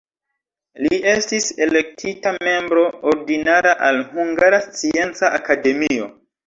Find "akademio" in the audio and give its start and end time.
5.43-6.15